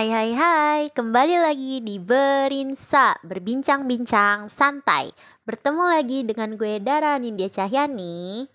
[0.00, 5.12] Hai hai hai, kembali lagi di Berinsa, berbincang-bincang santai.
[5.44, 8.48] Bertemu lagi dengan gue Dara Nindya Cahyani.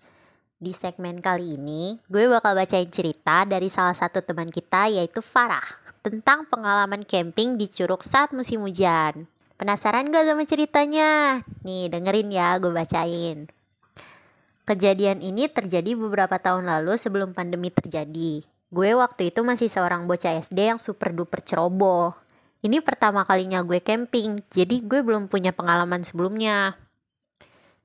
[0.58, 5.62] Di segmen kali ini, gue bakal bacain cerita dari salah satu teman kita yaitu Farah
[6.02, 9.30] tentang pengalaman camping di Curug saat musim hujan.
[9.54, 11.46] Penasaran gak sama ceritanya?
[11.62, 13.46] Nih dengerin ya, gue bacain.
[14.66, 18.55] Kejadian ini terjadi beberapa tahun lalu sebelum pandemi terjadi.
[18.76, 22.12] Gue waktu itu masih seorang bocah SD yang super duper ceroboh.
[22.60, 26.76] Ini pertama kalinya gue camping, jadi gue belum punya pengalaman sebelumnya.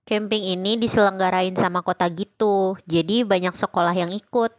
[0.04, 4.52] Camping ini diselenggarain sama kota gitu, jadi banyak sekolah yang ikut.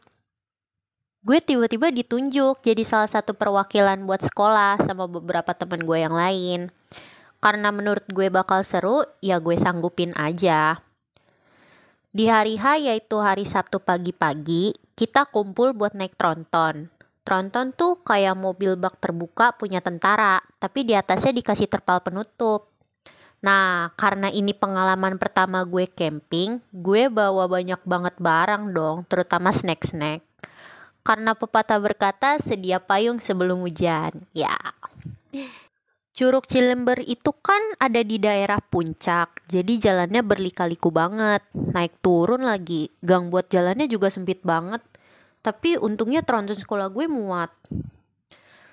[1.21, 6.73] Gue tiba-tiba ditunjuk jadi salah satu perwakilan buat sekolah sama beberapa temen gue yang lain.
[7.45, 10.81] Karena menurut gue bakal seru, ya gue sanggupin aja.
[12.09, 14.73] Di hari H yaitu hari Sabtu pagi-pagi,
[15.03, 16.87] kita kumpul buat naik tronton.
[17.27, 22.71] Tronton tuh kayak mobil bak terbuka punya tentara, tapi di atasnya dikasih terpal penutup.
[23.43, 30.23] Nah, karena ini pengalaman pertama gue camping, gue bawa banyak banget barang dong, terutama snack-snack.
[31.03, 34.23] Karena pepatah berkata, sedia payung sebelum hujan.
[34.31, 34.55] Ya.
[36.15, 41.43] Curug Cilember itu kan ada di daerah puncak, jadi jalannya berlika-liku banget.
[41.59, 44.79] Naik turun lagi, gang buat jalannya juga sempit banget.
[45.43, 47.51] Tapi untungnya tronton sekolah gue muat.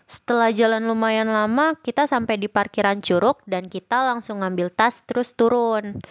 [0.10, 5.34] Setelah jalan lumayan lama, kita sampai di parkiran curug dan kita langsung ngambil tas terus
[5.38, 6.02] turun.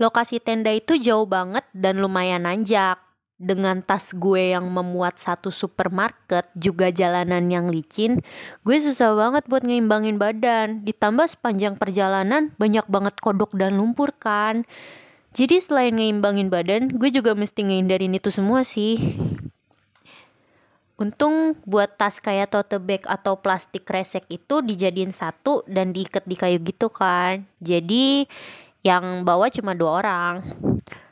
[0.00, 2.96] Lokasi tenda itu jauh banget dan lumayan nanjak
[3.40, 8.20] dengan tas gue yang memuat satu supermarket juga jalanan yang licin
[8.68, 14.68] gue susah banget buat ngeimbangin badan ditambah sepanjang perjalanan banyak banget kodok dan lumpur kan
[15.32, 19.00] jadi selain ngeimbangin badan gue juga mesti ngehindarin itu semua sih
[21.00, 26.36] Untung buat tas kayak tote bag atau plastik resek itu dijadiin satu dan diikat di
[26.36, 27.48] kayu gitu kan.
[27.56, 28.28] Jadi
[28.84, 30.44] yang bawa cuma dua orang.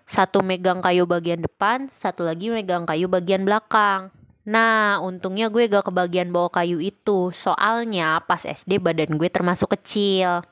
[0.04, 4.12] Satu megang kayu bagian depan, satu lagi megang kayu bagian belakang.
[4.44, 7.32] Nah, untungnya gue gak kebagian bawa kayu itu.
[7.32, 10.44] Soalnya pas SD badan gue termasuk kecil.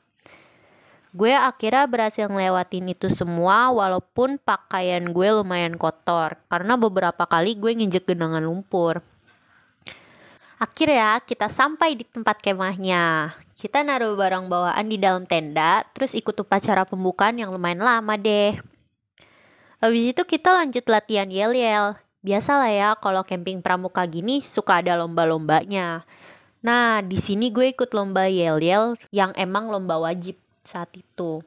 [1.16, 6.40] Gue akhirnya berhasil ngelewatin itu semua walaupun pakaian gue lumayan kotor.
[6.48, 9.04] Karena beberapa kali gue nginjek genangan lumpur.
[10.66, 13.38] Akhirnya kita sampai di tempat kemahnya.
[13.54, 18.58] Kita naruh barang bawaan di dalam tenda, terus ikut upacara pembukaan yang lumayan lama deh.
[19.78, 21.94] Habis itu kita lanjut latihan yel-yel.
[22.26, 26.02] Biasalah ya kalau camping pramuka gini suka ada lomba-lombanya.
[26.66, 30.34] Nah, di sini gue ikut lomba yel-yel yang emang lomba wajib
[30.66, 31.46] saat itu.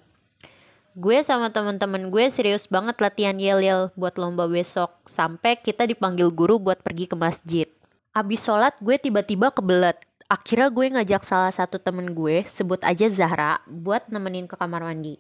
[0.96, 6.56] Gue sama temen-temen gue serius banget latihan yel-yel buat lomba besok sampai kita dipanggil guru
[6.56, 7.68] buat pergi ke masjid.
[8.14, 9.98] Abis sholat gue tiba-tiba kebelet.
[10.30, 15.18] Akhirnya gue ngajak salah satu temen gue, sebut aja Zahra, buat nemenin ke kamar mandi.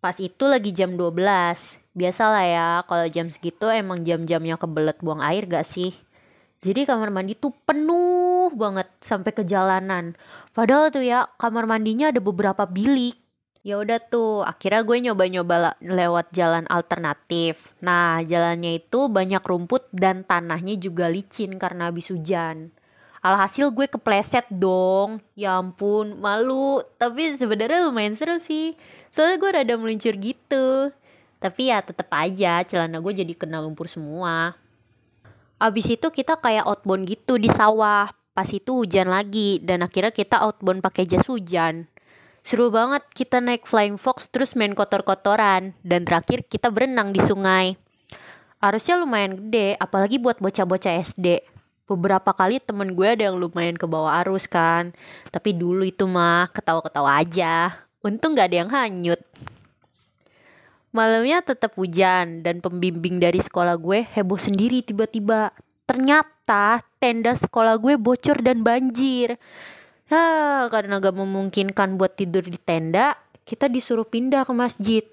[0.00, 5.42] Pas itu lagi jam 12, Biasalah ya, kalau jam segitu emang jam-jamnya kebelet buang air
[5.50, 5.90] gak sih?
[6.62, 10.14] Jadi kamar mandi tuh penuh banget sampai ke jalanan.
[10.54, 13.16] Padahal tuh ya kamar mandinya ada beberapa bilik.
[13.60, 17.76] Ya udah tuh, akhirnya gue nyoba-nyoba lewat jalan alternatif.
[17.84, 22.72] Nah, jalannya itu banyak rumput dan tanahnya juga licin karena habis hujan.
[23.20, 25.20] Alhasil gue kepleset dong.
[25.36, 26.80] Ya ampun, malu.
[26.96, 28.80] Tapi sebenarnya lumayan seru sih.
[29.12, 30.88] Soalnya gue rada meluncur gitu.
[31.36, 34.56] Tapi ya tetep aja celana gue jadi kena lumpur semua.
[35.60, 38.08] Abis itu kita kayak outbound gitu di sawah.
[38.32, 41.92] Pas itu hujan lagi dan akhirnya kita outbound pakai jas hujan.
[42.40, 47.76] Seru banget kita naik flying fox terus main kotor-kotoran dan terakhir kita berenang di sungai.
[48.60, 51.40] Arusnya lumayan gede, apalagi buat bocah-bocah SD.
[51.88, 54.92] Beberapa kali temen gue ada yang lumayan ke bawah arus kan.
[55.32, 57.82] Tapi dulu itu mah ketawa-ketawa aja.
[58.04, 59.18] Untung gak ada yang hanyut.
[60.90, 65.54] Malamnya tetap hujan dan pembimbing dari sekolah gue heboh sendiri tiba-tiba.
[65.88, 69.40] Ternyata tenda sekolah gue bocor dan banjir.
[70.10, 73.14] Ya, karena gak memungkinkan buat tidur di tenda,
[73.46, 75.04] kita disuruh pindah ke masjid.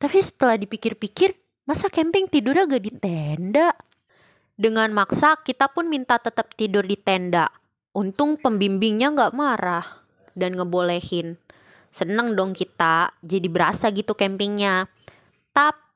[0.00, 1.36] Tapi setelah dipikir-pikir,
[1.68, 3.76] masa camping tidurnya gak di tenda?
[4.56, 7.52] Dengan maksa, kita pun minta tetap tidur di tenda.
[7.92, 9.84] Untung pembimbingnya gak marah
[10.32, 11.36] dan ngebolehin.
[11.92, 14.88] Seneng dong kita, jadi berasa gitu campingnya.
[15.52, 15.87] Tapi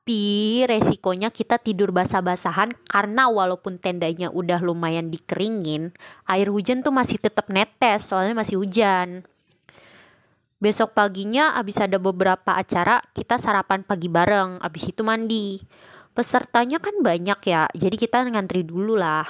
[0.67, 5.95] resikonya kita tidur basah-basahan karena walaupun tendanya udah lumayan dikeringin,
[6.27, 9.23] air hujan tuh masih tetap netes soalnya masih hujan.
[10.59, 15.59] Besok paginya abis ada beberapa acara, kita sarapan pagi bareng, abis itu mandi.
[16.15, 19.27] Pesertanya kan banyak ya, jadi kita ngantri dulu lah.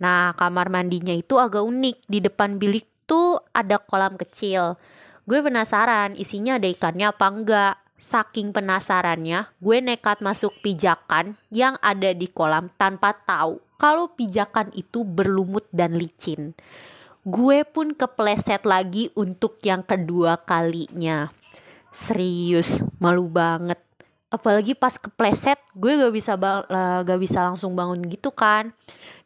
[0.00, 2.08] Nah, kamar mandinya itu agak unik.
[2.08, 4.80] Di depan bilik tuh ada kolam kecil.
[5.28, 7.74] Gue penasaran isinya ada ikannya apa enggak.
[8.00, 15.04] Saking penasarannya, gue nekat masuk pijakan yang ada di kolam tanpa tahu kalau pijakan itu
[15.04, 16.56] berlumut dan licin.
[17.28, 21.28] Gue pun kepleset lagi untuk yang kedua kalinya.
[21.92, 23.76] Serius, malu banget.
[24.32, 26.64] Apalagi pas kepleset gue gak bisa bang
[27.04, 28.72] gak bisa langsung bangun gitu kan.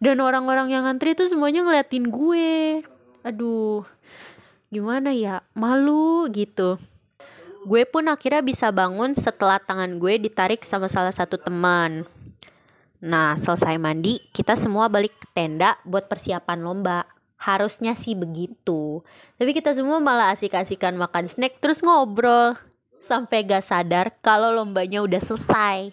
[0.03, 2.83] Dan orang-orang yang ngantri itu semuanya ngeliatin gue.
[3.23, 3.87] Aduh
[4.67, 5.47] gimana ya?
[5.55, 6.83] Malu gitu
[7.65, 12.05] gue pun akhirnya bisa bangun setelah tangan gue ditarik sama salah satu teman
[13.01, 17.05] nah selesai mandi kita semua balik ke tenda buat persiapan lomba
[17.37, 19.05] harusnya sih begitu
[19.37, 22.57] tapi kita semua malah asik-asikan makan snack terus ngobrol
[23.05, 25.93] sampai gak sadar kalau lombanya udah selesai.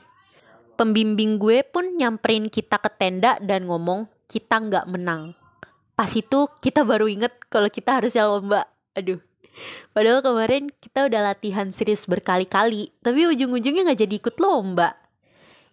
[0.79, 5.35] Pembimbing gue pun nyamperin kita ke tenda dan ngomong kita nggak menang.
[5.94, 8.65] Pas itu kita baru inget kalau kita harusnya lomba.
[8.95, 9.19] Aduh.
[9.92, 14.95] Padahal kemarin kita udah latihan serius berkali-kali, tapi ujung-ujungnya gak jadi ikut lomba.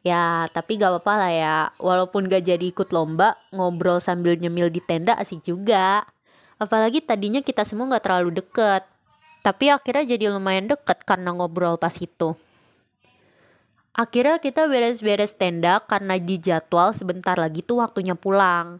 [0.06, 1.56] Ya, tapi gak apa-apa lah ya.
[1.78, 6.06] Walaupun gak jadi ikut lomba, ngobrol sambil nyemil di tenda asik juga.
[6.58, 8.82] Apalagi tadinya kita semua gak terlalu deket.
[9.42, 12.34] Tapi akhirnya jadi lumayan deket karena ngobrol pas itu.
[13.98, 18.78] Akhirnya kita beres-beres tenda karena di jadwal sebentar lagi tuh waktunya pulang.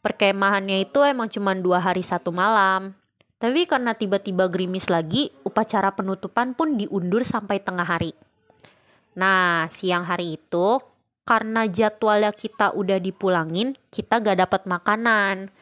[0.00, 2.96] Perkemahannya itu emang cuma dua hari satu malam.
[3.44, 8.16] Tapi karena tiba-tiba gerimis lagi, upacara penutupan pun diundur sampai tengah hari.
[9.20, 10.80] Nah, siang hari itu
[11.28, 15.52] karena jadwalnya kita udah dipulangin, kita gak dapat makanan.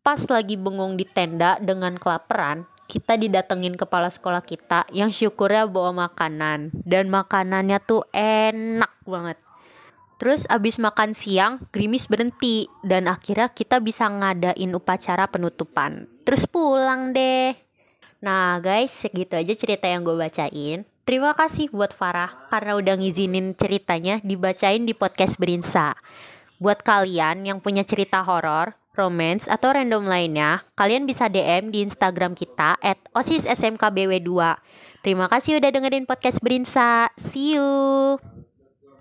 [0.00, 6.08] Pas lagi bengong di tenda dengan kelaparan, kita didatengin kepala sekolah kita yang syukurnya bawa
[6.08, 9.36] makanan dan makanannya tuh enak banget.
[10.20, 16.04] Terus abis makan siang, Grimis berhenti dan akhirnya kita bisa ngadain upacara penutupan.
[16.28, 17.56] Terus pulang deh.
[18.20, 20.84] Nah guys, segitu aja cerita yang gue bacain.
[21.08, 25.96] Terima kasih buat Farah karena udah ngizinin ceritanya dibacain di podcast Berinsa.
[26.60, 32.36] Buat kalian yang punya cerita horor, romance, atau random lainnya, kalian bisa DM di Instagram
[32.36, 34.30] kita at osissmkbw2.
[35.00, 37.08] Terima kasih udah dengerin podcast Berinsa.
[37.16, 38.39] See you!